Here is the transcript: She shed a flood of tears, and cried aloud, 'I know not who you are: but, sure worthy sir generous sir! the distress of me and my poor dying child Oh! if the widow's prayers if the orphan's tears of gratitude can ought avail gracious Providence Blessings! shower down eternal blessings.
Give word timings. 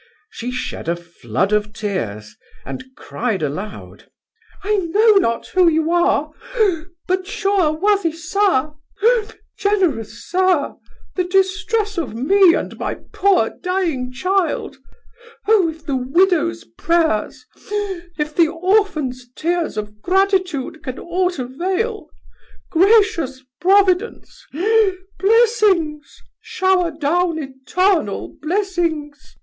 She 0.31 0.49
shed 0.49 0.89
a 0.89 0.95
flood 0.95 1.53
of 1.53 1.73
tears, 1.73 2.35
and 2.65 2.83
cried 2.97 3.43
aloud, 3.43 4.09
'I 4.63 4.77
know 4.89 5.17
not 5.17 5.45
who 5.49 5.67
you 5.69 5.91
are: 5.91 6.31
but, 7.05 7.27
sure 7.27 7.71
worthy 7.73 8.11
sir 8.11 8.73
generous 9.59 10.25
sir! 10.27 10.73
the 11.15 11.23
distress 11.23 11.99
of 11.99 12.15
me 12.15 12.55
and 12.55 12.79
my 12.79 12.95
poor 13.13 13.51
dying 13.61 14.11
child 14.11 14.77
Oh! 15.47 15.69
if 15.69 15.85
the 15.85 15.95
widow's 15.97 16.63
prayers 16.79 17.45
if 18.17 18.35
the 18.35 18.47
orphan's 18.47 19.27
tears 19.35 19.77
of 19.77 20.01
gratitude 20.01 20.81
can 20.81 20.97
ought 20.97 21.37
avail 21.37 22.07
gracious 22.71 23.43
Providence 23.59 24.47
Blessings! 25.19 26.23
shower 26.41 26.89
down 26.89 27.37
eternal 27.37 28.35
blessings. 28.41 29.35